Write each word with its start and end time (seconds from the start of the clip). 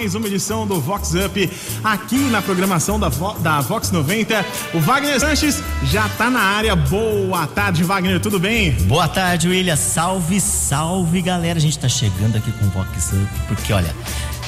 mais 0.00 0.14
uma 0.14 0.28
edição 0.28 0.66
do 0.66 0.80
Vox 0.80 1.12
Up 1.12 1.50
aqui 1.84 2.16
na 2.16 2.40
programação 2.40 2.98
da, 2.98 3.10
Vo 3.10 3.34
da 3.34 3.60
Vox 3.60 3.90
90. 3.90 4.46
O 4.72 4.80
Wagner 4.80 5.20
Sanches 5.20 5.62
já 5.84 6.08
tá 6.08 6.30
na 6.30 6.40
área. 6.40 6.74
Boa 6.74 7.46
tarde, 7.46 7.84
Wagner, 7.84 8.18
tudo 8.18 8.38
bem? 8.38 8.72
Boa 8.86 9.06
tarde, 9.06 9.46
William. 9.46 9.76
Salve, 9.76 10.40
salve, 10.40 11.20
galera. 11.20 11.58
A 11.58 11.60
gente 11.60 11.78
tá 11.78 11.86
chegando 11.86 12.34
aqui 12.34 12.50
com 12.50 12.64
o 12.64 12.70
Vox 12.70 13.12
Up 13.12 13.28
porque, 13.46 13.74
olha, 13.74 13.94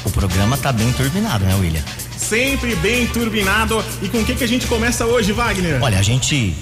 o 0.07 0.11
programa 0.11 0.57
tá 0.57 0.73
bem 0.73 0.91
turbinado, 0.95 1.45
né, 1.45 1.55
William? 1.57 1.82
Sempre 2.16 2.75
bem 2.77 3.07
turbinado. 3.09 3.84
E 4.00 4.09
com 4.09 4.21
o 4.21 4.25
que, 4.25 4.34
que 4.34 4.45
a 4.45 4.48
gente 4.48 4.66
começa 4.66 5.05
hoje, 5.05 5.32
Wagner? 5.32 5.82
Olha, 5.82 5.98
a 5.98 6.03
gente 6.03 6.57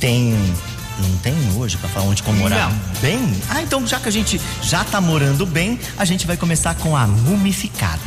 tem 0.00 0.34
não 0.98 1.16
tem 1.18 1.34
hoje 1.56 1.76
para 1.76 1.88
falar 1.88 2.06
onde 2.06 2.22
morar 2.22 2.72
bem? 3.00 3.34
Ah, 3.48 3.62
então 3.62 3.86
já 3.86 3.98
que 3.98 4.08
a 4.08 4.12
gente 4.12 4.40
já 4.62 4.84
tá 4.84 5.00
morando 5.00 5.46
bem, 5.46 5.78
a 5.96 6.04
gente 6.04 6.26
vai 6.26 6.36
começar 6.36 6.74
com 6.74 6.96
a 6.96 7.06
mumificada. 7.06 8.00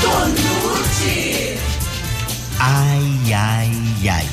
Tonute! 0.00 1.58
Ai, 2.58 3.32
ai, 3.32 4.10
ai. 4.10 4.28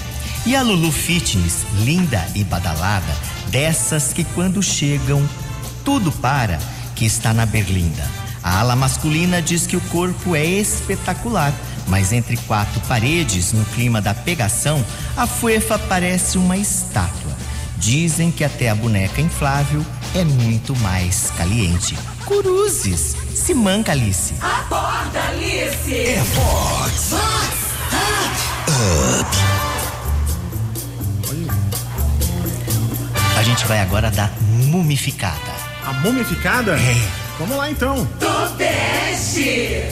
E 0.45 0.55
a 0.55 0.61
Lulu 0.61 0.91
Fitness, 0.91 1.65
linda 1.79 2.25
e 2.35 2.43
badalada, 2.43 3.15
dessas 3.47 4.11
que 4.11 4.23
quando 4.23 4.61
chegam, 4.61 5.27
tudo 5.85 6.11
para, 6.11 6.59
que 6.95 7.05
está 7.05 7.33
na 7.33 7.45
Berlinda. 7.45 8.03
A 8.43 8.59
ala 8.59 8.75
masculina 8.75 9.41
diz 9.41 9.65
que 9.65 9.77
o 9.77 9.81
corpo 9.81 10.35
é 10.35 10.45
espetacular 10.45 11.53
mas 11.87 12.11
entre 12.11 12.37
quatro 12.37 12.79
paredes, 12.81 13.53
no 13.53 13.63
clima 13.65 14.01
da 14.01 14.13
pegação, 14.13 14.83
a 15.15 15.27
fuefa 15.27 15.77
parece 15.77 16.37
uma 16.37 16.57
estátua. 16.57 17.31
Dizem 17.77 18.31
que 18.31 18.43
até 18.43 18.69
a 18.69 18.75
boneca 18.75 19.19
inflável 19.21 19.85
é 20.15 20.23
muito 20.23 20.75
mais 20.77 21.31
caliente. 21.37 21.97
Cruzes, 22.25 23.15
se 23.33 23.53
manca, 23.53 23.91
Alice. 23.91 24.33
Acorda, 24.39 25.21
Alice! 25.27 25.93
É 25.93 26.23
Fox! 26.23 27.09
Fox! 27.09 27.73
Up! 29.19 29.63
A 33.37 33.43
gente 33.43 33.65
vai 33.65 33.81
agora 33.81 34.09
dar 34.09 34.31
mumificada. 34.41 35.51
A 35.85 35.91
mumificada? 35.93 36.79
É. 36.79 36.95
Vamos 37.37 37.57
lá 37.57 37.69
então. 37.69 38.07
Tobeste! 38.17 39.83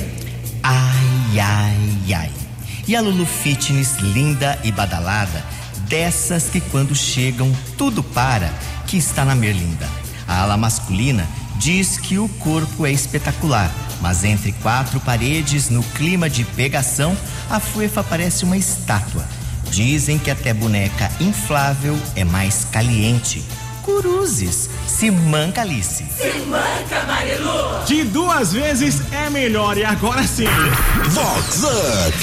Ai, 1.32 1.40
ai, 1.40 2.14
ai. 2.14 2.32
E 2.86 2.96
a 2.96 3.00
Lulu 3.00 3.26
Fitness, 3.26 3.96
linda 4.00 4.60
e 4.66 4.72
badalada, 4.72 5.42
dessas 5.88 6.50
que 6.50 6.60
quando 6.60 6.94
chegam 6.94 7.56
tudo 7.78 8.04
para, 8.04 8.54
que 8.86 8.98
está 8.98 9.24
na 9.24 9.34
Merlinda. 9.34 9.88
A 10.28 10.42
ala 10.42 10.58
masculina 10.58 11.26
diz 11.58 11.98
que 11.98 12.18
o 12.18 12.28
corpo 12.28 12.86
é 12.86 12.92
espetacular, 12.92 13.72
mas 14.02 14.26
entre 14.26 14.52
quatro 14.52 15.00
paredes, 15.00 15.70
no 15.70 15.84
clima 15.84 16.30
de 16.30 16.44
pegação, 16.44 17.16
a 17.50 17.62
fuefa 17.62 18.04
parece 18.04 18.44
uma 18.44 18.58
estátua. 18.58 19.26
Dizem 19.70 20.20
que 20.20 20.30
até 20.30 20.54
boneca 20.54 21.10
inflável 21.22 21.98
é 22.14 22.26
mais 22.26 22.66
caliente. 22.66 23.42
Cruzes, 23.84 24.70
se 24.88 25.10
manca 25.12 25.62
Alice. 25.62 26.06
Se 26.18 26.40
manca, 26.48 27.04
Marilu! 27.06 27.84
De 27.86 28.04
duas 28.04 28.54
vezes 28.54 29.02
é 29.12 29.30
melhor. 29.30 29.78
E 29.78 29.84
agora 29.84 30.24
sim. 30.24 30.46
Vox 31.10 31.64
Up! 31.64 32.18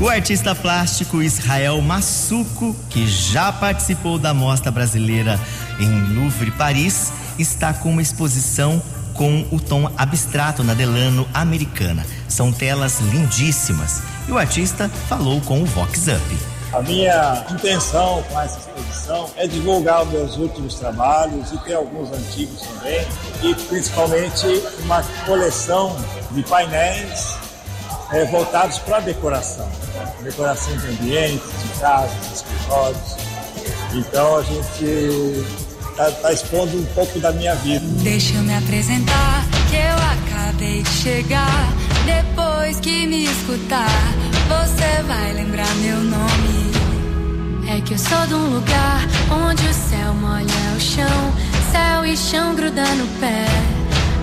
O 0.00 0.08
artista 0.08 0.54
plástico 0.54 1.22
Israel 1.22 1.80
Massuco, 1.82 2.74
que 2.88 3.06
já 3.06 3.52
participou 3.52 4.18
da 4.18 4.32
Mostra 4.32 4.70
Brasileira 4.70 5.38
em 5.78 6.14
Louvre, 6.14 6.50
Paris, 6.52 7.12
está 7.38 7.74
com 7.74 7.90
uma 7.90 8.00
exposição 8.00 8.82
com 9.12 9.46
o 9.50 9.60
tom 9.60 9.92
abstrato 9.98 10.64
na 10.64 10.72
Delano 10.72 11.28
americana. 11.34 12.06
São 12.26 12.50
telas 12.50 13.00
lindíssimas. 13.00 14.00
E 14.26 14.32
o 14.32 14.38
artista 14.38 14.88
falou 15.08 15.40
com 15.42 15.62
o 15.62 15.66
Vox 15.66 16.06
Up. 16.08 16.59
A 16.72 16.80
minha 16.82 17.44
intenção 17.50 18.22
com 18.30 18.40
essa 18.40 18.58
exposição 18.58 19.28
é 19.36 19.46
divulgar 19.46 20.04
os 20.04 20.10
meus 20.12 20.36
últimos 20.36 20.76
trabalhos 20.76 21.50
e 21.50 21.58
ter 21.58 21.74
alguns 21.74 22.12
antigos 22.12 22.60
também, 22.62 23.06
e 23.42 23.54
principalmente 23.54 24.46
uma 24.84 25.02
coleção 25.26 25.96
de 26.30 26.42
painéis 26.44 27.36
é, 28.12 28.24
voltados 28.26 28.78
para 28.78 28.98
a 28.98 29.00
decoração, 29.00 29.68
decoração 30.22 30.76
de 30.76 30.86
ambientes, 30.88 31.42
de 31.42 31.80
casas, 31.80 32.28
de 32.28 32.34
escritórios. 32.34 33.16
Então 33.92 34.36
a 34.36 34.42
gente 34.42 35.44
está 35.90 36.10
tá 36.12 36.32
expondo 36.32 36.78
um 36.78 36.86
pouco 36.94 37.18
da 37.18 37.32
minha 37.32 37.54
vida. 37.56 37.84
Deixa 38.02 38.36
eu 38.36 38.42
me 38.42 38.54
apresentar, 38.54 39.44
que 39.68 39.76
eu 39.76 40.38
acabei 40.46 40.82
de 40.84 40.90
chegar. 40.90 41.72
Depois 42.06 42.78
que 42.80 43.06
me 43.06 43.24
escutar, 43.24 44.19
você 44.50 45.02
vai 45.06 45.32
lembrar 45.32 45.72
meu 45.76 45.98
nome. 45.98 46.70
É 47.68 47.80
que 47.80 47.94
eu 47.94 47.98
sou 47.98 48.26
de 48.26 48.34
um 48.34 48.54
lugar 48.54 49.00
onde 49.30 49.64
o 49.64 49.72
céu 49.72 50.12
molha 50.14 50.76
o 50.76 50.80
chão, 50.80 51.32
céu 51.70 52.04
e 52.04 52.16
chão 52.16 52.54
grudando 52.56 53.04
no 53.04 53.06
pé, 53.20 53.46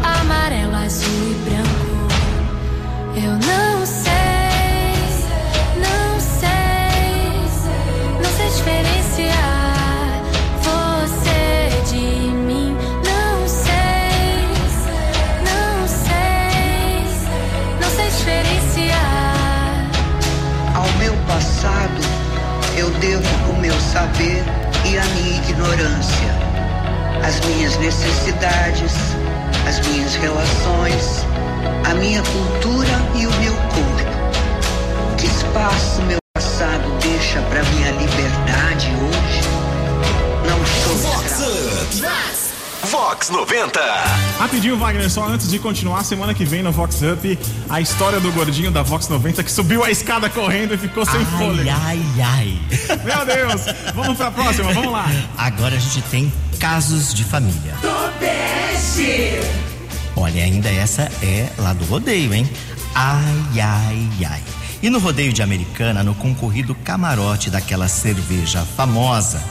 amarelo, 0.03 0.75
azul 0.75 1.31
e 1.31 1.49
branco. 1.49 1.87
Eu 3.15 3.31
não 3.31 3.85
sei, 3.85 5.07
não 5.87 6.19
sei, 6.19 6.59
não 8.21 8.31
sei 8.37 8.49
diferenciar 8.49 9.06
Rapidinho, 44.47 44.77
Wagner, 44.77 45.09
só 45.09 45.27
antes 45.27 45.49
de 45.49 45.59
continuar, 45.59 46.05
semana 46.05 46.33
que 46.33 46.45
vem 46.45 46.63
no 46.63 46.71
Vox 46.71 47.01
Up, 47.01 47.39
a 47.69 47.81
história 47.81 48.17
do 48.17 48.31
gordinho 48.31 48.71
da 48.71 48.81
Vox 48.81 49.09
90 49.09 49.43
que 49.43 49.51
subiu 49.51 49.83
a 49.83 49.91
escada 49.91 50.29
correndo 50.29 50.73
e 50.73 50.77
ficou 50.77 51.05
sem 51.05 51.25
fôlego. 51.25 51.69
Ai, 51.69 52.01
ai, 52.15 52.23
ai. 52.23 52.57
Meu 53.03 53.25
Deus! 53.25 53.63
Vamos 53.93 54.15
pra 54.15 54.31
próxima, 54.31 54.71
vamos 54.71 54.93
lá. 54.93 55.05
Agora 55.37 55.75
a 55.75 55.79
gente 55.79 56.01
tem 56.03 56.31
casos 56.59 57.13
de 57.13 57.25
família. 57.25 57.75
Olha, 60.15 60.41
ainda 60.41 60.69
essa 60.69 61.11
é 61.21 61.49
lá 61.57 61.73
do 61.73 61.83
rodeio, 61.83 62.33
hein? 62.33 62.49
Ai, 62.95 63.59
ai, 63.61 64.09
ai. 64.29 64.43
E 64.81 64.89
no 64.89 64.99
rodeio 64.99 65.33
de 65.33 65.43
Americana, 65.43 66.03
no 66.03 66.15
concorrido 66.15 66.73
camarote 66.73 67.49
daquela 67.49 67.89
cerveja 67.89 68.63
famosa, 68.77 69.43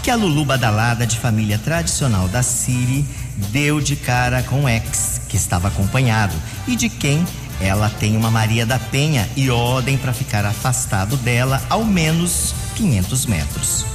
que 0.00 0.10
a 0.10 0.14
Lulu 0.14 0.44
Badalada, 0.44 1.06
de 1.06 1.18
família 1.18 1.58
tradicional 1.58 2.28
da 2.28 2.42
Siri, 2.42 3.04
deu 3.36 3.80
de 3.80 3.96
cara 3.96 4.42
com 4.42 4.64
o 4.64 4.68
ex, 4.68 5.20
que 5.28 5.36
estava 5.36 5.68
acompanhado, 5.68 6.34
e 6.66 6.76
de 6.76 6.88
quem 6.88 7.24
ela 7.60 7.88
tem 7.88 8.16
uma 8.16 8.30
Maria 8.30 8.66
da 8.66 8.78
Penha 8.78 9.28
e 9.36 9.50
ordem 9.50 9.96
para 9.96 10.12
ficar 10.12 10.44
afastado 10.44 11.16
dela 11.16 11.62
ao 11.70 11.84
menos 11.84 12.54
500 12.76 13.26
metros. 13.26 13.86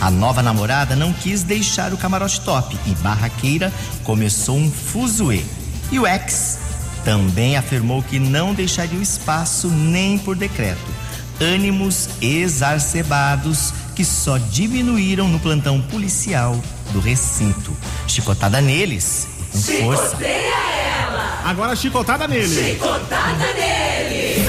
A 0.00 0.10
nova 0.10 0.42
namorada 0.42 0.94
não 0.94 1.12
quis 1.12 1.42
deixar 1.42 1.92
o 1.92 1.96
camarote 1.96 2.40
top 2.42 2.78
e 2.86 2.90
Barraqueira 2.96 3.72
começou 4.04 4.56
um 4.56 4.70
fuzuê. 4.70 5.42
E 5.90 5.98
o 5.98 6.06
ex 6.06 6.58
também 7.04 7.56
afirmou 7.56 8.02
que 8.02 8.18
não 8.18 8.52
deixaria 8.52 8.98
o 8.98 9.02
espaço 9.02 9.68
nem 9.68 10.18
por 10.18 10.36
decreto. 10.36 10.94
Ânimos 11.40 12.08
exacerbados 12.20 13.72
que 13.94 14.04
só 14.04 14.36
diminuíram 14.36 15.28
no 15.28 15.38
plantão 15.38 15.80
policial 15.80 16.60
do 16.92 17.00
recinto. 17.00 17.76
Chicotada 18.06 18.60
neles 18.60 19.26
e 19.54 19.58
com 19.58 19.84
força. 19.84 20.16
Ela! 20.24 21.42
Agora 21.44 21.76
chicotada 21.76 22.26
nele. 22.26 22.72
Chicotada 22.72 23.52
nele! 23.54 24.48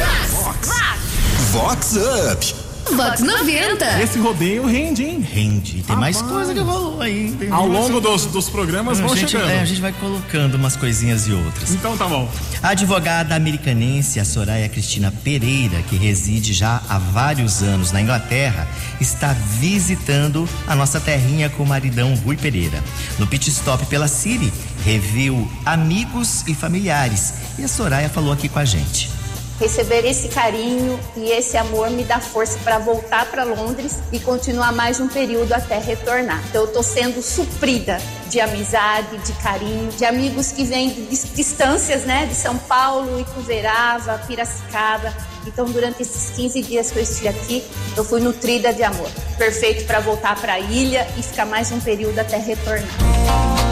Vox 1.51 1.95
Up! 1.95 2.66
Vox 2.95 3.19
90. 3.21 4.01
Esse 4.01 4.19
rodeio 4.19 4.65
rende, 4.65 5.03
hein? 5.03 5.19
Rende. 5.19 5.83
Tem 5.83 5.95
mais 5.95 6.15
Rapaz. 6.17 6.33
coisa 6.33 6.53
que 6.53 6.59
rolou 6.59 7.01
aí. 7.01 7.35
Tem 7.37 7.51
Ao 7.51 7.67
longo 7.67 7.99
dos, 7.99 8.25
dos 8.27 8.49
programas 8.49 8.99
a 8.99 9.05
vão 9.05 9.15
gente, 9.15 9.31
chegando. 9.31 9.49
é, 9.49 9.59
a 9.59 9.65
gente 9.65 9.81
vai 9.81 9.91
colocando 9.93 10.55
umas 10.55 10.75
coisinhas 10.75 11.27
e 11.27 11.31
outras. 11.33 11.71
Então 11.71 11.97
tá 11.97 12.07
bom. 12.07 12.29
A 12.63 12.69
advogada 12.69 13.35
americanense, 13.35 14.19
a 14.19 14.25
Soraya 14.25 14.67
Cristina 14.69 15.11
Pereira, 15.23 15.81
que 15.83 15.95
reside 15.95 16.53
já 16.53 16.81
há 16.89 16.97
vários 16.97 17.61
anos 17.61 17.91
na 17.91 18.01
Inglaterra, 18.01 18.67
está 19.01 19.33
visitando 19.59 20.47
a 20.65 20.75
nossa 20.75 20.99
terrinha 20.99 21.49
com 21.49 21.63
o 21.63 21.67
maridão 21.67 22.15
Rui 22.15 22.37
Pereira. 22.37 22.83
No 23.19 23.27
pit 23.27 23.49
stop 23.49 23.85
pela 23.87 24.07
Siri, 24.07 24.51
reviu 24.83 25.49
amigos 25.65 26.43
e 26.47 26.55
familiares. 26.55 27.33
E 27.59 27.63
a 27.63 27.67
Soraya 27.67 28.09
falou 28.09 28.31
aqui 28.31 28.47
com 28.49 28.59
a 28.59 28.65
gente. 28.65 29.16
Receber 29.59 30.05
esse 30.05 30.27
carinho 30.27 30.99
e 31.15 31.31
esse 31.31 31.57
amor 31.57 31.89
me 31.89 32.03
dá 32.03 32.19
força 32.19 32.59
para 32.63 32.77
voltar 32.77 33.25
para 33.25 33.43
Londres 33.43 33.97
e 34.11 34.19
continuar 34.19 34.71
mais 34.71 34.99
um 34.99 35.07
período 35.07 35.51
até 35.51 35.79
retornar. 35.79 36.43
Então 36.49 36.61
eu 36.61 36.67
estou 36.67 36.83
sendo 36.83 37.23
suprida 37.23 37.97
de 38.29 38.39
amizade, 38.39 39.17
de 39.17 39.33
carinho, 39.41 39.89
de 39.93 40.05
amigos 40.05 40.51
que 40.51 40.63
vêm 40.63 40.89
de 40.89 41.05
dis- 41.07 41.31
distâncias, 41.33 42.03
né, 42.03 42.27
de 42.27 42.35
São 42.35 42.55
Paulo, 42.55 43.19
Ituverava, 43.19 44.19
Piracicaba. 44.27 45.11
Então 45.47 45.65
durante 45.65 46.03
esses 46.03 46.35
15 46.35 46.61
dias 46.61 46.91
que 46.91 46.99
eu 46.99 47.03
estive 47.03 47.27
aqui, 47.29 47.63
eu 47.95 48.03
fui 48.03 48.21
nutrida 48.21 48.71
de 48.71 48.83
amor. 48.83 49.09
Perfeito 49.39 49.85
para 49.85 49.99
voltar 50.01 50.35
para 50.39 50.53
a 50.53 50.59
ilha 50.59 51.07
e 51.17 51.23
ficar 51.23 51.45
mais 51.47 51.71
um 51.71 51.79
período 51.79 52.19
até 52.19 52.37
retornar. 52.37 52.87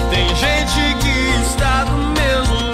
Tem 0.10 0.28
gente 0.30 0.98
que 1.04 1.52
está 1.54 1.84
do 1.84 1.98
mesmo 2.20 2.65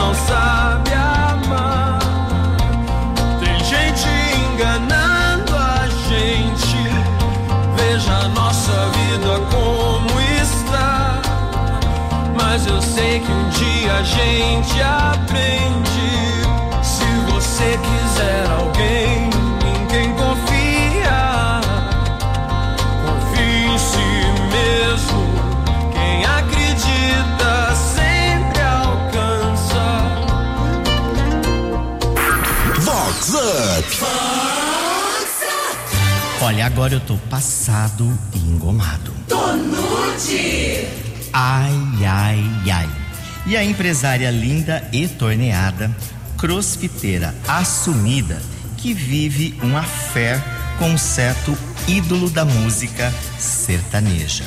não 0.00 0.14
sabe 0.14 0.90
amar. 0.94 1.98
Tem 3.38 3.58
gente 3.62 4.08
enganando 4.48 5.54
a 5.54 5.86
gente. 6.08 6.80
Veja 7.76 8.12
a 8.12 8.28
nossa 8.28 8.72
vida 8.96 9.32
como 9.50 10.20
está. 10.42 11.20
Mas 12.34 12.66
eu 12.66 12.80
sei 12.80 13.20
que 13.20 13.30
um 13.30 13.48
dia 13.50 13.92
a 13.92 14.02
gente 14.02 14.82
aprende. 14.82 16.08
Se 16.82 17.04
você 17.30 17.78
quiser 17.86 18.50
alguém 18.58 19.19
Olha, 36.50 36.66
agora 36.66 36.94
eu 36.94 37.00
tô 37.00 37.16
passado 37.16 38.12
e 38.34 38.38
engomado. 38.38 39.12
Tonute. 39.28 40.84
Ai, 41.32 41.72
ai, 42.04 42.44
ai. 42.68 42.88
E 43.46 43.56
a 43.56 43.62
empresária 43.62 44.28
linda 44.32 44.82
e 44.92 45.06
torneada, 45.06 45.96
crossfiteira 46.36 47.32
assumida, 47.46 48.42
que 48.78 48.92
vive 48.92 49.56
um 49.62 49.76
affair 49.76 50.42
com 50.76 50.90
um 50.90 50.98
certo 50.98 51.56
ídolo 51.86 52.28
da 52.28 52.44
música 52.44 53.14
sertaneja. 53.38 54.44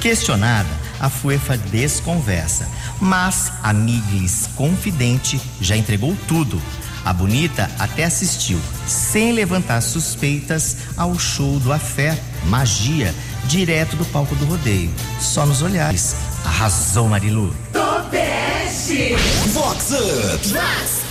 Questionada, 0.00 0.68
a 0.98 1.08
Fuefa 1.08 1.56
desconversa, 1.56 2.68
mas 3.00 3.52
a 3.62 3.72
Miglis 3.72 4.48
confidente 4.56 5.40
já 5.60 5.76
entregou 5.76 6.16
tudo. 6.26 6.60
A 7.06 7.12
bonita 7.12 7.70
até 7.78 8.02
assistiu, 8.02 8.60
sem 8.84 9.30
levantar 9.30 9.80
suspeitas, 9.80 10.78
ao 10.96 11.16
show 11.16 11.60
do 11.60 11.72
Afé 11.72 12.18
Magia, 12.46 13.14
direto 13.44 13.94
do 13.94 14.04
palco 14.06 14.34
do 14.34 14.44
rodeio. 14.44 14.90
Só 15.20 15.46
nos 15.46 15.62
olhares. 15.62 16.16
Arrasou, 16.44 17.08
Marilu. 17.08 17.54
Topeste. 17.72 19.14
Vox 19.52 19.92
Up. 19.92 20.48
Vox 20.48 21.05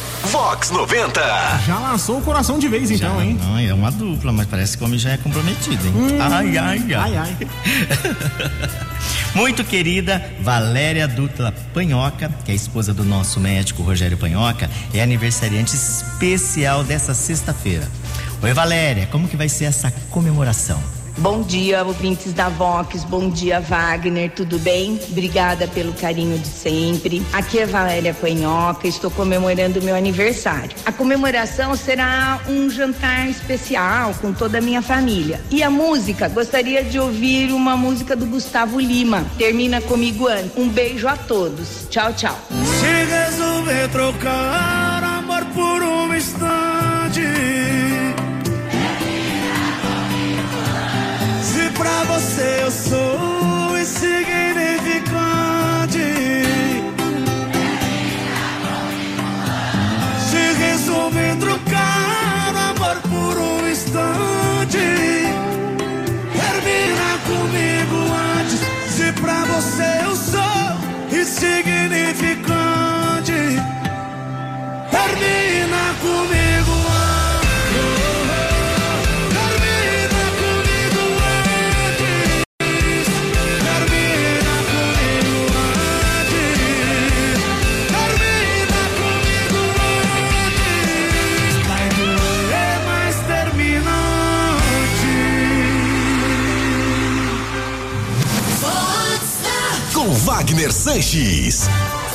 90. 0.72 1.22
Já 1.66 1.80
laçou 1.80 2.18
o 2.18 2.22
coração 2.22 2.58
de 2.58 2.68
vez, 2.68 2.90
então, 2.90 3.22
hein? 3.22 3.40
Não, 3.40 3.58
é 3.58 3.74
uma 3.74 3.92
dupla, 3.92 4.32
mas 4.32 4.48
parece 4.48 4.78
que 4.78 4.84
o 4.84 4.88
homem 4.88 5.00
já 5.00 5.12
é 5.12 5.18
comprometido, 5.18 5.86
hein? 5.88 6.18
Ai, 6.20 6.58
ai, 6.58 6.94
ai. 6.94 6.94
Ai, 6.94 7.18
ai. 7.18 7.38
Muito 9.36 9.64
querida 9.64 10.24
Valéria 10.42 11.08
Dutla 11.08 11.54
Panhoca, 11.74 12.32
que 12.44 12.52
é 12.52 12.54
a 12.54 12.56
esposa 12.56 12.94
do 12.94 13.04
nosso 13.04 13.40
médico 13.40 13.84
Rogério 13.84 14.18
Panhoca, 14.18 14.70
é 14.94 15.02
aniversariante 15.02 15.76
especial 15.76 16.84
dessa 16.84 17.14
sexta-feira. 17.14 17.88
Oi, 18.42 18.54
Valéria, 18.54 19.08
como 19.08 19.28
que 19.28 19.36
vai 19.36 19.50
ser 19.50 19.66
essa 19.66 19.92
comemoração? 20.10 20.82
Bom 21.18 21.42
dia, 21.42 21.84
ouvintes 21.84 22.34
da 22.34 22.50
Vox. 22.50 23.06
Bom 23.06 23.30
dia, 23.30 23.62
Wagner. 23.62 24.32
Tudo 24.32 24.60
bem? 24.60 25.00
Obrigada 25.10 25.66
pelo 25.68 25.94
carinho 25.94 26.38
de 26.38 26.48
sempre. 26.48 27.26
Aqui 27.32 27.60
é 27.60 27.66
Valéria 27.66 28.14
Panhoca. 28.14 28.86
Estou 28.86 29.10
comemorando 29.10 29.82
meu 29.82 29.96
aniversário. 29.96 30.72
A 30.86 30.92
comemoração 30.92 31.76
será 31.76 32.42
um 32.50 32.70
jantar 32.70 33.30
especial 33.30 34.14
com 34.22 34.34
toda 34.34 34.58
a 34.58 34.62
minha 34.62 34.82
família. 34.82 35.40
E 35.50 35.64
a 35.64 35.70
música? 35.70 36.28
Gostaria 36.28 36.84
de 36.84 37.00
ouvir 37.00 37.54
uma 37.54 37.78
música 37.78 38.14
do 38.16 38.26
Gustavo 38.26 38.80
Lima. 38.80 39.26
Termina 39.38 39.80
comigo 39.80 40.28
antes. 40.28 40.52
Um 40.58 40.68
beijo 40.68 41.08
a 41.08 41.16
todos. 41.16 41.88
Tchau, 41.90 42.12
tchau. 42.14 42.38
Se 42.50 43.06
resolver 43.06 43.88
trocar 43.90 44.75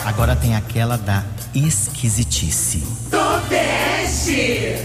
Agora 0.04 0.36
tem 0.36 0.54
aquela 0.54 0.98
da 0.98 1.24
esquisitice. 1.54 2.84
Topeste. 3.10 4.76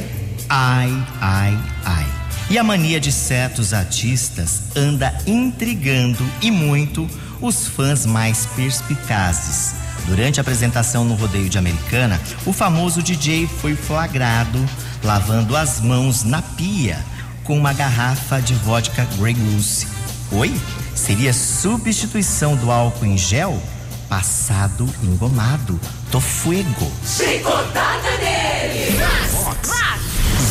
Ai, 0.47 1.05
ai, 1.19 1.59
ai. 1.83 2.05
E 2.49 2.57
a 2.57 2.63
mania 2.63 2.97
de 2.97 3.11
certos 3.11 3.73
artistas 3.73 4.61
anda 4.73 5.13
intrigando 5.27 6.23
e 6.41 6.49
muito 6.49 7.09
os 7.41 7.67
fãs 7.67 8.05
mais 8.05 8.45
perspicazes. 8.55 9.75
Durante 10.07 10.39
a 10.39 10.43
apresentação 10.43 11.03
no 11.03 11.15
rodeio 11.15 11.49
de 11.49 11.57
Americana, 11.57 12.17
o 12.45 12.53
famoso 12.53 13.03
DJ 13.03 13.47
foi 13.47 13.75
flagrado 13.75 14.63
lavando 15.03 15.57
as 15.57 15.81
mãos 15.81 16.23
na 16.23 16.41
pia 16.41 17.03
com 17.43 17.57
uma 17.57 17.73
garrafa 17.73 18.41
de 18.41 18.53
vodka 18.53 19.05
Grey 19.17 19.33
Goose. 19.33 19.85
Oi? 20.31 20.55
Seria 20.95 21.33
substituição 21.33 22.55
do 22.55 22.71
álcool 22.71 23.07
em 23.07 23.17
gel? 23.17 23.61
Passado 24.15 24.87
engomado. 25.03 25.77
Tô 26.09 26.21
fuego. 26.21 26.89
Chicotada 27.05 28.11
nele. 28.17 28.97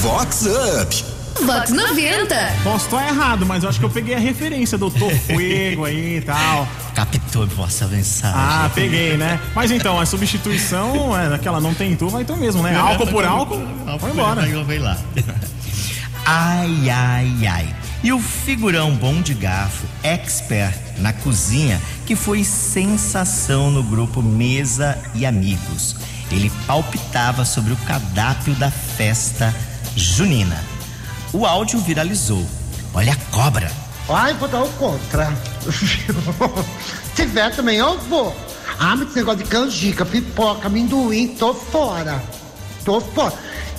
Vox 0.03 0.43
Up. 0.45 1.05
Vox 1.47 1.71
90. 1.71 2.53
Posso 2.63 2.85
estar 2.85 3.09
errado, 3.09 3.47
mas 3.47 3.63
eu 3.63 3.71
acho 3.71 3.79
que 3.79 3.87
eu 3.87 3.91
peguei 3.91 4.17
a 4.17 4.19
referência 4.19 4.77
do 4.77 4.91
Tô 4.91 5.09
Fuego 5.09 5.87
aí 5.87 6.19
e 6.19 6.21
tal. 6.21 6.69
Captou 6.95 7.47
vossa 7.47 7.87
mensagem. 7.87 8.39
Ah, 8.39 8.71
peguei, 8.75 9.17
né? 9.17 9.41
Mas 9.55 9.71
então, 9.71 9.99
a 9.99 10.05
substituição 10.05 11.19
é 11.19 11.35
aquela 11.35 11.59
não 11.59 11.73
tem 11.73 11.97
tu, 11.97 12.11
vai 12.11 12.23
tu 12.23 12.37
mesmo, 12.37 12.63
né? 12.63 12.77
Álcool 12.77 13.07
por 13.07 13.25
álcool, 13.25 13.67
foi 13.99 14.11
embora. 14.11 14.43
Vai 14.67 14.79
lá. 14.79 14.99
Ai, 16.27 16.91
ai, 16.91 17.47
ai. 17.47 17.77
E 18.05 18.13
o 18.13 18.21
figurão 18.21 18.95
bom 18.95 19.23
de 19.23 19.33
garfo, 19.33 19.87
expert 20.03 20.77
na 20.99 21.11
cozinha, 21.11 21.81
que 22.05 22.15
foi 22.15 22.45
sensação 22.45 23.71
no 23.71 23.83
grupo 23.83 24.21
Mesa 24.21 24.99
e 25.15 25.25
Amigos. 25.25 25.97
Ele 26.31 26.53
palpitava 26.67 27.47
sobre 27.47 27.73
o 27.73 27.77
cardápio 27.79 28.55
da 28.57 28.71
festa 28.71 29.55
junina. 29.97 30.63
O 31.33 31.47
áudio 31.47 31.81
viralizou. 31.81 32.47
Olha 32.93 33.15
a 33.15 33.35
cobra. 33.35 33.73
Ai, 34.07 34.35
vou 34.35 34.49
dar 34.51 34.65
o 34.65 34.69
contra. 34.73 35.33
Se 37.09 37.23
tiver 37.23 37.57
também, 37.57 37.79
eu 37.79 37.99
vou. 38.01 38.37
Ah, 38.79 38.97
mas 38.97 39.09
esse 39.09 39.17
negócio 39.17 39.43
de 39.43 39.49
canjica, 39.49 40.05
pipoca, 40.05 40.67
amendoim, 40.67 41.29
tô 41.29 41.55
fora. 41.55 42.23
Tô 42.85 43.01
fora. 43.01 43.33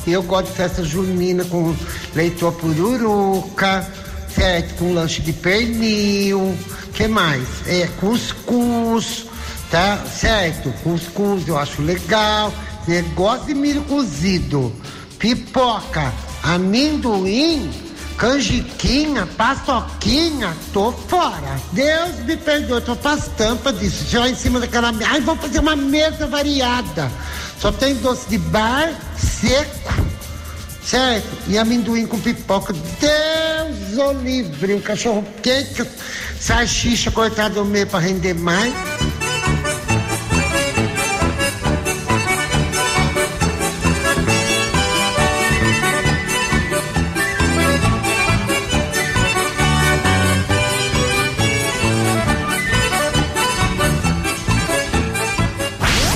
Eu 0.08 0.24
gosto 0.24 0.48
de 0.48 0.54
festa 0.54 0.84
junina 0.84 1.46
com 1.46 1.76
leitor 2.16 2.54
pururuca, 2.54 3.88
certo? 4.36 4.76
Com 4.76 4.94
lanche 4.94 5.22
de 5.22 5.34
pernil, 5.34 6.56
que 6.94 7.08
mais? 7.08 7.48
É, 7.66 7.88
cuscuz, 8.00 9.26
tá? 9.72 9.98
Certo? 10.06 10.72
Cuscuz 10.84 11.48
eu 11.48 11.58
acho 11.58 11.82
legal. 11.82 12.54
Negócio 12.88 13.48
de 13.48 13.56
milho 13.56 13.82
cozido, 13.84 14.72
pipoca, 15.18 16.14
amendoim, 16.44 17.72
canjiquinha, 18.16 19.26
paçoquinha, 19.26 20.56
tô 20.72 20.92
fora. 20.92 21.60
Deus 21.72 22.20
me 22.26 22.38
perdoe, 22.38 22.82
tô 22.82 22.96
faz 22.96 23.28
tampa 23.36 23.74
disso. 23.74 24.06
Já 24.08 24.30
em 24.30 24.36
cima 24.36 24.60
daquela. 24.60 24.94
Ai, 25.08 25.22
vou 25.22 25.36
fazer 25.36 25.60
uma 25.60 25.76
mesa 25.76 26.28
variada. 26.28 27.12
Só 27.60 27.72
tem 27.72 27.96
doce 27.96 28.30
de 28.30 28.38
bar, 28.38 28.94
seco, 29.18 30.05
certo? 30.86 31.28
E 31.48 31.58
amendoim 31.58 32.06
com 32.06 32.20
pipoca. 32.20 32.74
Deus 32.74 33.98
o 33.98 34.14
livre, 34.14 34.76
um 34.76 34.82
cachorro 34.82 35.26
quente, 35.42 35.84
salsicha 36.40 37.12
cortada 37.12 37.56
no 37.56 37.66
meio 37.66 37.88
pra 37.88 38.00
render 38.00 38.36
mais. 38.36 38.74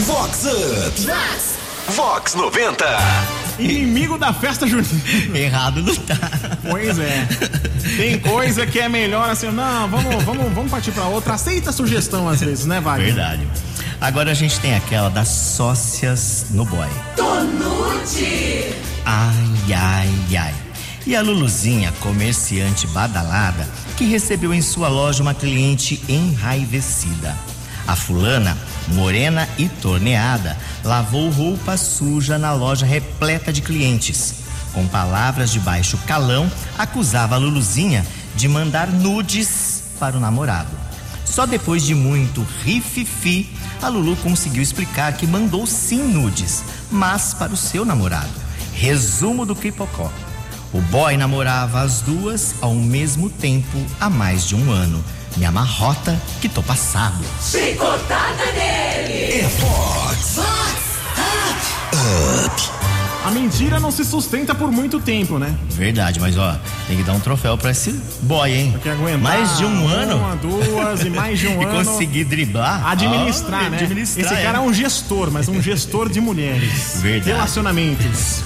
Vox 0.06 0.46
Up. 0.46 1.94
Vox 1.96 2.36
90. 2.36 3.39
Inimigo 3.60 4.18
da 4.18 4.34
festa 4.34 4.66
junina. 4.66 4.90
Errado 5.34 5.84
não 5.84 5.96
tá. 5.96 6.18
Pois 6.70 6.98
é. 6.98 7.28
Tem 7.98 8.20
coisa 8.20 8.66
que 8.66 8.80
é 8.80 8.88
melhor 8.90 9.30
assim, 9.30 9.52
não, 9.52 9.88
vamos, 9.88 10.24
vamos, 10.24 10.54
vamos 10.54 10.72
partir 10.72 10.92
pra 10.92 11.06
outra. 11.06 11.34
Aceita 11.34 11.70
a 11.70 11.74
sugestão 11.74 12.28
às 12.28 12.40
vezes, 12.40 12.66
né, 12.66 12.80
Wagner? 12.80 13.14
Verdade. 13.14 13.48
Agora 14.02 14.32
a 14.32 14.34
gente 14.34 14.60
tem 14.60 14.76
aquela 14.76 15.10
das 15.10 15.28
sócias 15.28 16.48
no 16.52 16.64
boy. 16.66 16.88
Tonute. 17.16 18.74
Ai, 19.06 19.74
ai, 19.76 20.38
ai. 20.38 20.54
E 21.06 21.16
a 21.16 21.22
Luluzinha, 21.22 21.92
comerciante 22.00 22.86
badalada, 22.88 23.68
que 23.98 24.06
recebeu 24.06 24.54
em 24.54 24.62
sua 24.62 24.88
loja 24.88 25.22
uma 25.22 25.34
cliente 25.34 26.02
enraivecida. 26.08 27.36
A 27.88 27.96
fulana, 27.96 28.56
morena 28.90 29.48
e 29.58 29.68
torneada, 29.68 30.58
lavou 30.84 31.30
roupa 31.30 31.78
suja 31.78 32.38
na 32.38 32.54
loja 32.54 32.86
repleta 32.86 33.52
de 33.54 33.62
clientes. 33.62 34.36
Com 34.74 34.88
palavras 34.88 35.52
de 35.52 35.60
baixo 35.60 35.98
calão, 36.06 36.52
acusava 36.78 37.36
a 37.36 37.38
Luluzinha 37.38 38.06
de 38.36 38.48
mandar 38.48 38.88
nudes 38.88 39.84
para 40.00 40.18
o 40.18 40.20
namorado. 40.20 40.70
Só 41.26 41.46
depois 41.46 41.84
de 41.84 41.94
muito 41.94 42.46
rififi, 42.64 43.50
a 43.82 43.88
Lulu 43.88 44.16
conseguiu 44.18 44.62
explicar 44.62 45.14
que 45.14 45.28
mandou 45.28 45.66
sim 45.66 46.02
nudes, 46.02 46.64
mas 46.92 47.34
para 47.34 47.54
o 47.54 47.58
seu 47.58 47.86
namorado. 47.86 48.30
Resumo 48.74 49.46
do 49.46 49.56
Cripocó. 49.56 50.12
O 50.72 50.82
boy 50.82 51.18
namorava 51.18 51.82
as 51.82 52.02
duas 52.02 52.56
ao 52.62 52.76
mesmo 52.76 53.30
tempo 53.30 53.78
há 54.00 54.10
mais 54.10 54.48
de 54.48 54.56
um 54.56 54.72
ano. 54.72 55.04
Me 55.40 55.46
amarrota 55.46 56.22
que 56.42 56.50
tô 56.50 56.62
passado. 56.62 57.24
Chicotada 57.42 58.46
nele. 58.52 59.40
É 59.40 59.48
Vox 59.48 60.38
Up. 60.38 60.50
A 63.24 63.32
mentira 63.32 63.80
não 63.80 63.90
se 63.90 64.04
sustenta 64.04 64.54
por 64.54 64.70
muito 64.70 65.00
tempo, 65.00 65.40
né? 65.40 65.56
Verdade, 65.70 66.20
mas 66.20 66.38
ó, 66.38 66.60
tem 66.90 66.98
que 66.98 67.04
dar 67.04 67.14
um 67.14 67.22
troféu 67.22 67.58
pra 67.58 67.72
esse 67.72 67.92
boy, 68.24 68.52
hein? 68.52 68.72
Tem 68.72 68.82
que 68.82 68.90
aguentar 68.90 69.20
mais 69.20 69.58
de 69.58 69.64
um 69.64 69.86
uma, 69.86 69.94
ano. 69.94 70.36
duas 70.42 71.06
e 71.06 71.10
mais 71.10 71.40
de 71.40 71.48
um 71.48 71.62
e 71.64 71.66
ano. 71.66 71.86
conseguir 71.86 72.26
driblar. 72.26 72.86
Administrar, 72.88 73.68
ó, 73.68 73.70
né? 73.70 73.78
Administrar, 73.78 74.34
Esse 74.34 74.44
cara 74.44 74.58
é 74.58 74.62
um 74.62 74.74
gestor, 74.74 75.32
mas 75.32 75.48
um 75.48 75.62
gestor 75.62 76.10
de 76.10 76.20
mulheres. 76.20 77.00
Verdade. 77.02 77.30
Relacionamentos. 77.30 78.42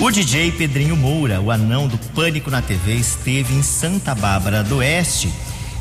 O 0.00 0.10
DJ 0.10 0.50
Pedrinho 0.50 0.96
Moura, 0.96 1.40
o 1.40 1.52
anão 1.52 1.86
do 1.86 1.96
Pânico 1.96 2.50
na 2.50 2.60
TV, 2.60 2.94
esteve 2.94 3.54
em 3.54 3.62
Santa 3.62 4.16
Bárbara 4.16 4.64
do 4.64 4.78
Oeste 4.78 5.32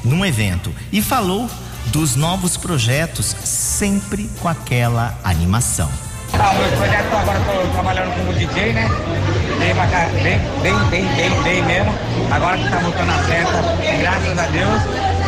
num 0.03 0.25
evento 0.25 0.73
e 0.91 1.01
falou 1.01 1.49
dos 1.87 2.15
novos 2.15 2.57
projetos, 2.57 3.35
sempre 3.43 4.29
com 4.41 4.47
aquela 4.47 5.17
animação. 5.23 5.89
Ah, 6.33 6.53
meus 6.53 6.71
projetos 6.73 7.13
agora 7.13 7.39
estou 7.39 7.71
trabalhando 7.73 8.15
como 8.17 8.33
DJ, 8.33 8.73
né? 8.73 8.89
Bem, 9.59 9.73
baca- 9.75 10.09
bem, 10.23 10.39
bem, 10.61 10.79
bem, 10.89 11.05
bem, 11.15 11.43
bem 11.43 11.63
mesmo. 11.63 11.93
Agora 12.31 12.57
que 12.57 12.69
tá 12.69 12.77
voltando 12.79 13.11
a 13.11 13.17
festa, 13.19 13.61
graças 14.01 14.39
a 14.39 14.45
Deus. 14.47 14.81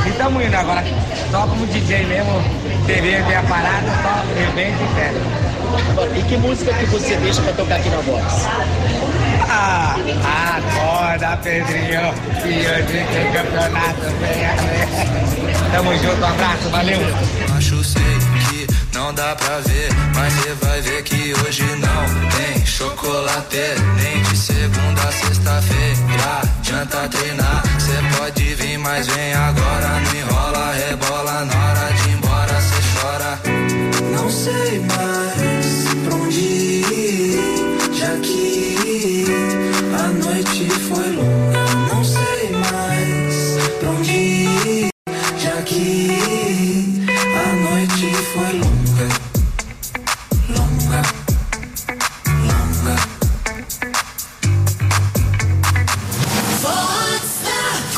E 0.06 0.10
estamos 0.10 0.44
indo 0.46 0.56
agora 0.56 0.84
só 1.32 1.42
como 1.48 1.66
DJ 1.68 2.06
mesmo, 2.06 2.44
TV, 2.88 3.22
ver 3.22 3.36
a 3.36 3.44
parada, 3.44 3.88
só 4.02 4.42
evento 4.42 4.78
e 4.84 4.96
festa. 4.96 6.20
E 6.20 6.24
que 6.24 6.38
música 6.38 6.74
que 6.74 6.86
você 6.88 7.16
deixa 7.18 7.42
pra 7.42 7.54
tocar 7.54 7.76
aqui 7.76 7.90
na 7.90 7.98
Vox? 7.98 8.48
Acorda, 9.56 11.38
Pedrinho, 11.38 12.14
que 12.42 12.68
hoje 12.68 13.06
tem 13.12 13.32
campeonato. 13.32 14.02
venha. 14.20 14.56
Tamo 15.72 15.94
junto, 15.98 16.22
um 16.22 16.26
abraço, 16.26 16.70
valeu. 16.70 17.00
Acho 17.58 17.82
que 18.50 18.68
não 18.94 19.14
dá 19.14 19.36
pra 19.36 19.60
ver, 19.60 19.90
mas 20.16 20.34
você 20.34 20.54
vai 20.66 20.82
ver 20.82 21.04
que 21.04 21.34
hoje 21.34 21.64
não 21.64 22.30
tem 22.32 22.66
chocolate. 22.66 23.58
Nem 24.02 24.22
de 24.24 24.38
segunda 24.38 25.02
a 25.02 25.12
sexta-feira, 25.12 26.42
adianta 26.60 27.08
treinar. 27.10 27.64
Cê 27.80 28.18
pode 28.18 28.56
vir, 28.56 28.78
mas 28.78 29.08
vem 29.08 29.34
agora. 29.34 29.65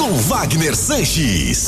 Com 0.08 0.14
Wagner 0.20 0.74
Sanches. 0.74 1.68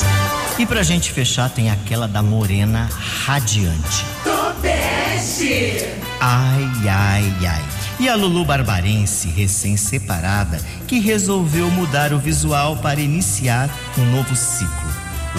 E 0.57 0.65
pra 0.65 0.81
gente 0.81 1.11
fechar, 1.11 1.49
tem 1.49 1.69
aquela 1.69 2.07
da 2.07 2.23
morena 2.23 2.89
radiante. 3.25 4.05
Topeste. 4.23 5.85
Ai, 6.21 6.63
ai, 6.87 7.33
ai. 7.45 7.65
E 7.99 8.07
a 8.07 8.15
Lulu 8.15 8.45
Barbarense, 8.45 9.27
recém-separada, 9.27 10.57
que 10.87 11.01
resolveu 11.01 11.69
mudar 11.69 12.13
o 12.13 12.17
visual 12.17 12.77
para 12.77 13.01
iniciar 13.01 13.69
um 13.97 14.05
novo 14.05 14.33
ciclo. 14.33 14.89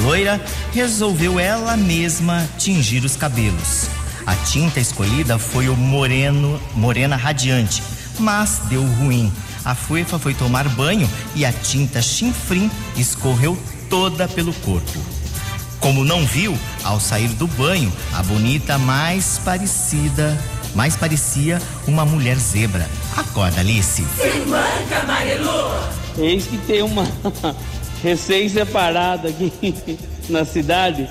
Loira 0.03 0.39
resolveu 0.71 1.41
ela 1.41 1.79
mesma 1.79 2.47
tingir 2.59 3.03
os 3.03 3.17
cabelos. 3.17 3.89
A 4.27 4.37
tinta 4.37 4.79
escolhida 4.79 5.39
foi 5.39 5.71
o 5.71 5.75
moreno, 5.75 6.61
morena 6.75 7.17
radiante, 7.17 7.83
mas 8.19 8.61
deu 8.69 8.85
ruim. 8.85 9.33
A 9.65 9.75
fofa 9.75 10.19
foi 10.19 10.35
tomar 10.35 10.69
banho 10.69 11.09
e 11.35 11.45
a 11.45 11.53
tinta 11.53 12.01
chinfrim 12.01 12.71
escorreu 12.97 13.59
toda 13.89 14.27
pelo 14.27 14.53
corpo. 14.55 14.99
Como 15.81 16.05
não 16.05 16.25
viu, 16.27 16.57
ao 16.85 17.01
sair 17.01 17.29
do 17.29 17.47
banho, 17.47 17.93
a 18.15 18.23
bonita 18.23 18.79
mais 18.79 19.41
parecida, 19.45 20.37
mais 20.75 20.97
parecia 20.97 21.61
uma 21.87 22.05
mulher 22.05 22.37
zebra. 22.37 22.87
Acorda, 23.17 23.61
Alice. 23.61 24.05
Se 24.17 24.39
manca, 24.47 25.05
Marilu. 25.07 25.71
Eis 26.19 26.47
que 26.47 26.59
tem 26.59 26.83
uma 26.83 27.07
recém-separada 28.03 29.29
aqui 29.29 29.99
na 30.29 30.45
cidade. 30.45 31.09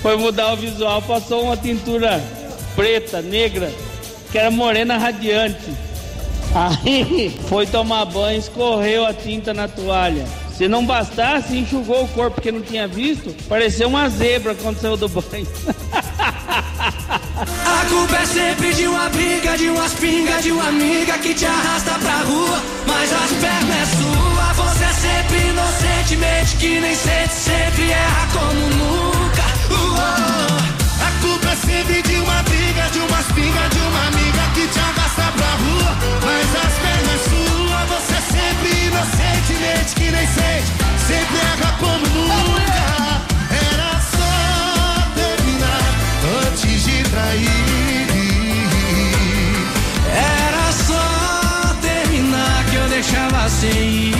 Foi 0.00 0.16
mudar 0.16 0.54
o 0.54 0.56
visual, 0.56 1.00
passou 1.02 1.44
uma 1.44 1.56
tintura 1.56 2.22
preta, 2.74 3.22
negra, 3.22 3.72
que 4.30 4.38
era 4.38 4.50
morena 4.50 4.98
radiante. 4.98 5.83
Aí 6.54 7.36
foi 7.48 7.66
tomar 7.66 8.04
banho, 8.04 8.38
escorreu 8.38 9.04
a 9.04 9.12
tinta 9.12 9.52
na 9.52 9.66
toalha. 9.66 10.24
Se 10.56 10.68
não 10.68 10.86
bastasse, 10.86 11.56
enxugou 11.56 12.04
o 12.04 12.08
corpo 12.08 12.36
porque 12.36 12.52
não 12.52 12.60
tinha 12.60 12.86
visto, 12.86 13.34
pareceu 13.48 13.88
uma 13.88 14.08
zebra 14.08 14.54
quando 14.54 14.78
saiu 14.78 14.96
do 14.96 15.08
banho. 15.08 15.46
A 17.36 17.84
culpa 17.88 18.16
é 18.16 18.26
sempre 18.26 18.72
de 18.72 18.86
uma 18.86 19.08
briga, 19.08 19.56
de 19.58 19.68
umas 19.68 19.92
pingas, 19.94 20.44
de 20.44 20.52
uma 20.52 20.68
amiga 20.68 21.18
que 21.18 21.34
te 21.34 21.44
arrasta 21.44 21.98
pra 21.98 22.18
rua. 22.18 22.62
Mas 22.86 23.12
as 23.12 23.30
pernas 23.32 23.76
é 23.76 23.86
sua, 23.96 24.52
você 24.52 24.84
é 24.84 24.92
sempre 24.92 25.48
inocentemente 25.48 26.56
que 26.56 26.80
nem 26.80 26.94
sente, 26.94 27.34
sempre 27.34 27.90
erra 27.90 28.28
como 28.32 28.60
nunca. 28.70 29.42
Uou. 29.70 29.98
A 29.98 31.10
culpa 31.20 31.48
é 31.50 31.56
sempre 31.56 32.02
de 32.02 32.16
uma 32.16 32.42
briga, 32.44 32.88
de 32.92 32.98
umas 33.00 33.26
pingas, 33.32 33.70
de 33.70 33.80
uma 33.80 34.06
amiga 34.06 34.42
que 34.54 34.68
te 34.68 34.78
arrasta 34.78 34.93
pra 35.36 35.50
rua. 35.62 35.96
Mas 36.24 36.48
as 36.64 36.74
pernas 36.84 37.20
sua, 37.28 37.80
você 37.86 38.14
é 38.14 38.20
sempre 38.20 38.68
inocentemente 38.86 39.94
que 39.94 40.10
nem 40.10 40.26
sente, 40.26 40.72
sempre 41.06 41.36
erra 41.38 41.70
como 41.78 42.06
nunca. 42.06 43.22
Era 43.50 44.00
só 44.14 44.34
terminar 45.14 45.84
antes 46.46 46.84
de 46.84 47.02
trair. 47.04 48.08
Era 50.12 50.72
só 50.72 51.74
terminar 51.80 52.64
que 52.70 52.76
eu 52.76 52.88
deixava 52.88 53.48
sem 53.48 53.70
ir. 53.70 54.14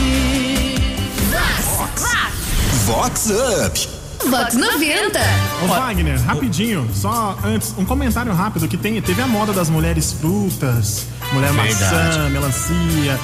Vox 2.86 3.30
Up. 3.30 3.93
Vox 4.36 4.54
90. 4.54 5.20
Ô 5.62 5.66
Wagner, 5.68 6.20
rapidinho, 6.22 6.88
só 6.92 7.38
antes, 7.44 7.72
um 7.78 7.84
comentário 7.84 8.32
rápido 8.32 8.66
que 8.66 8.76
tem, 8.76 9.00
teve 9.00 9.22
a 9.22 9.28
moda 9.28 9.52
das 9.52 9.70
mulheres 9.70 10.12
frutas, 10.12 11.06
mulher 11.32 11.52
maçã, 11.52 11.88
Verdade. 11.88 12.30
melancia. 12.32 13.20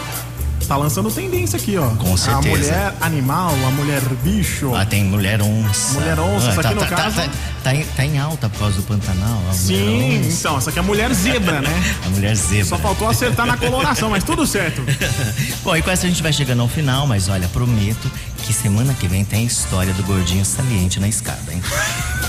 Tá 0.71 0.77
lançando 0.77 1.11
tendência 1.11 1.57
aqui, 1.57 1.77
ó. 1.77 1.89
Com 1.97 2.15
A 2.15 2.17
certeza. 2.17 2.49
mulher 2.49 2.95
animal, 3.01 3.51
a 3.67 3.71
mulher 3.73 4.01
bicho. 4.23 4.73
Ah, 4.73 4.87
tem 4.87 5.03
mulher 5.03 5.43
onça. 5.43 5.95
Mulher 5.95 6.21
onça, 6.21 6.53
Ah, 6.53 6.55
tá, 6.55 6.61
aqui 6.61 6.75
no 6.75 6.81
tá, 6.81 6.87
caso- 6.87 7.17
Tá, 7.17 7.29
tá 7.65 7.75
em, 7.75 7.85
tá 7.85 8.05
em 8.05 8.19
alta 8.21 8.49
por 8.49 8.61
causa 8.61 8.77
do 8.77 8.83
Pantanal. 8.85 9.43
a 9.51 9.53
Sim, 9.53 10.23
então, 10.33 10.57
essa 10.59 10.71
aqui 10.71 10.79
é 10.79 10.83
a 10.83 10.85
mulher 10.85 11.13
zebra, 11.13 11.61
né? 11.61 11.83
A 12.07 12.11
mulher 12.11 12.37
zebra. 12.37 12.67
Só 12.67 12.79
faltou 12.79 13.09
acertar 13.09 13.47
na 13.47 13.57
coloração, 13.57 14.11
mas 14.11 14.23
tudo 14.23 14.47
certo. 14.47 14.81
Bom, 15.65 15.75
e 15.75 15.83
com 15.83 15.91
essa 15.91 16.07
a 16.07 16.09
gente 16.09 16.23
vai 16.23 16.33
chegando 16.33 16.63
ao 16.63 16.69
final, 16.69 17.05
mas 17.05 17.29
olha, 17.29 17.49
prometo 17.49 18.09
que 18.45 18.53
semana 18.53 18.95
que 18.95 19.09
vem 19.09 19.25
tem 19.25 19.45
história 19.45 19.93
do 19.95 20.05
gordinho 20.05 20.45
saliente 20.45 21.01
na 21.01 21.09
escada, 21.09 21.53
hein? 21.53 21.61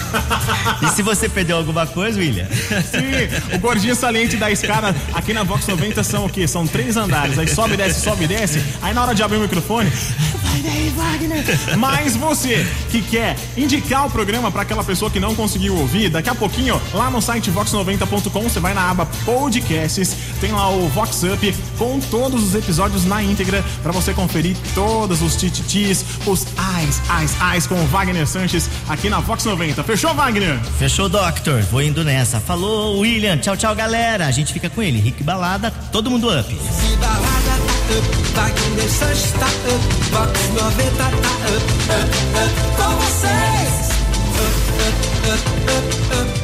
e 0.81 0.87
se 0.89 1.01
você 1.01 1.27
perdeu 1.27 1.57
alguma 1.57 1.85
coisa, 1.85 2.19
William? 2.19 2.45
Sim, 2.45 3.55
o 3.55 3.59
gordinho 3.59 3.95
saliente 3.95 4.37
da 4.37 4.51
escada 4.51 4.95
aqui 5.13 5.33
na 5.33 5.43
Vox 5.43 5.67
90 5.67 6.03
são 6.03 6.25
o 6.25 6.29
quê? 6.29 6.47
São 6.47 6.67
três 6.67 6.97
andares. 6.97 7.37
Aí 7.37 7.47
sobe, 7.47 7.77
desce, 7.77 8.01
sobe, 8.01 8.27
desce. 8.27 8.61
Aí 8.81 8.93
na 8.93 9.01
hora 9.01 9.15
de 9.15 9.23
abrir 9.23 9.37
o 9.37 9.41
microfone, 9.41 9.89
vai 10.43 10.61
daí, 10.61 10.89
Wagner. 10.95 11.43
Mas 11.77 12.15
você 12.15 12.65
que 12.89 13.01
quer 13.01 13.37
indicar 13.57 14.05
o 14.05 14.09
programa 14.09 14.51
para 14.51 14.61
aquela 14.61 14.83
pessoa 14.83 15.09
que 15.09 15.19
não 15.19 15.35
conseguiu 15.35 15.75
ouvir, 15.75 16.09
daqui 16.09 16.29
a 16.29 16.35
pouquinho, 16.35 16.81
lá 16.93 17.09
no 17.09 17.21
site 17.21 17.51
vox90.com, 17.51 18.43
você 18.43 18.59
vai 18.59 18.73
na 18.73 18.89
aba 18.89 19.05
podcasts, 19.25 20.15
tem 20.39 20.51
lá 20.51 20.69
o 20.69 20.87
Vox 20.89 21.23
Up 21.23 21.55
com 21.77 21.99
todos 21.99 22.43
os 22.43 22.55
episódios 22.55 23.05
na 23.05 23.23
íntegra 23.23 23.63
para 23.81 23.91
você 23.91 24.13
conferir 24.13 24.55
todos 24.73 25.21
os 25.21 25.35
tititis, 25.35 26.05
os 26.25 26.45
ais, 26.57 27.01
ais, 27.09 27.35
ais 27.39 27.67
com 27.67 27.75
o 27.75 27.87
Wagner 27.87 28.27
Sanches 28.27 28.69
aqui 28.87 29.09
na 29.09 29.19
Vox 29.19 29.43
90. 29.45 29.83
Fechou, 30.01 30.15
Wagner? 30.15 30.59
Fechou, 30.79 31.07
Doctor? 31.07 31.61
Vou 31.61 31.79
indo 31.79 32.03
nessa. 32.03 32.39
Falou, 32.39 33.01
William. 33.01 33.37
Tchau, 33.37 33.55
tchau, 33.55 33.75
galera. 33.75 34.25
A 34.25 34.31
gente 34.31 34.51
fica 34.51 34.67
com 34.67 34.81
ele. 34.81 34.99
Rick 34.99 35.21
Balada, 35.21 35.69
todo 35.91 36.09
mundo 36.09 36.27
up. 36.27 36.49
Se 36.49 36.95
balada 36.95 37.21
tá 38.33 38.47
up, 38.47 38.55
Wagner 38.57 38.89
Sanches 38.89 39.31
tá 39.33 39.45
up, 39.45 40.09
Vox 40.09 40.49
90 40.55 40.91
tá 40.97 41.07
up, 41.07 41.19
up, 41.19 42.09
up, 42.41 42.53
com 42.77 42.95
vocês. 42.95 43.91
Up, 44.41 44.57
up, 44.81 45.05
up, 45.29 45.45
up, 45.69 46.35
up. 46.35 46.40